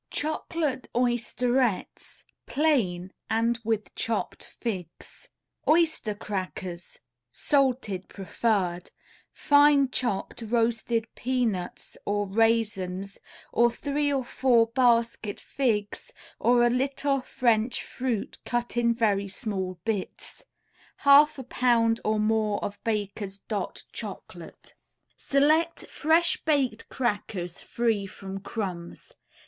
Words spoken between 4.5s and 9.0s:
FIGS [Illustration: CHOCOLATE OYSTERETTES.] Oyster crackers, salted preferred,